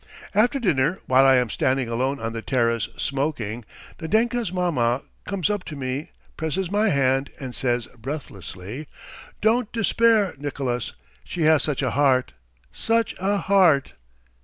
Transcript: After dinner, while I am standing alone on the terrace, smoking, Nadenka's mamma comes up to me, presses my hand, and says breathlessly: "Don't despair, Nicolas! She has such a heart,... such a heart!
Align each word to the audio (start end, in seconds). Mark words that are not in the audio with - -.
After 0.33 0.57
dinner, 0.57 0.99
while 1.05 1.27
I 1.27 1.35
am 1.35 1.51
standing 1.51 1.87
alone 1.87 2.19
on 2.19 2.33
the 2.33 2.41
terrace, 2.41 2.89
smoking, 2.97 3.63
Nadenka's 3.99 4.51
mamma 4.51 5.03
comes 5.27 5.47
up 5.47 5.63
to 5.65 5.75
me, 5.75 6.09
presses 6.37 6.71
my 6.71 6.89
hand, 6.89 7.29
and 7.39 7.53
says 7.53 7.85
breathlessly: 7.99 8.87
"Don't 9.41 9.71
despair, 9.71 10.33
Nicolas! 10.39 10.93
She 11.23 11.43
has 11.43 11.61
such 11.61 11.83
a 11.83 11.91
heart,... 11.91 12.33
such 12.71 13.13
a 13.19 13.37
heart! 13.37 13.93